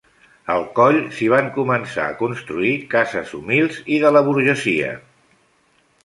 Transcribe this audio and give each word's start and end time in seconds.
Al 0.51 0.63
Coll 0.77 0.95
s'hi 1.17 1.27
van 1.33 1.49
començar 1.57 2.05
a 2.05 2.15
construir 2.21 2.71
cases 2.93 3.33
humils 3.41 3.77
i 3.97 4.01
de 4.05 4.13
la 4.17 4.23
burgesia. 4.31 4.89